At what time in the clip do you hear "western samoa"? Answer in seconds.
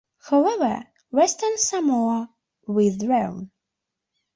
1.11-2.31